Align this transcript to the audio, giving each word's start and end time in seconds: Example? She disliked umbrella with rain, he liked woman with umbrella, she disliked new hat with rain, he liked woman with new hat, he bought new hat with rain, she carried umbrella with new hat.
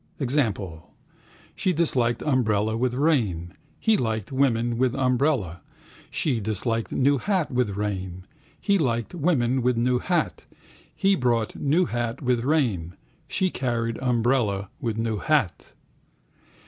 Example? 0.19 0.95
She 1.53 1.73
disliked 1.73 2.23
umbrella 2.23 2.75
with 2.75 2.95
rain, 2.95 3.53
he 3.79 3.97
liked 3.97 4.31
woman 4.31 4.79
with 4.79 4.95
umbrella, 4.95 5.61
she 6.09 6.39
disliked 6.39 6.91
new 6.91 7.19
hat 7.19 7.51
with 7.51 7.77
rain, 7.77 8.25
he 8.59 8.79
liked 8.79 9.13
woman 9.13 9.61
with 9.61 9.77
new 9.77 9.99
hat, 9.99 10.45
he 10.95 11.13
bought 11.13 11.55
new 11.55 11.85
hat 11.85 12.19
with 12.19 12.39
rain, 12.43 12.97
she 13.27 13.51
carried 13.51 13.99
umbrella 13.99 14.71
with 14.79 14.97
new 14.97 15.17
hat. 15.17 15.71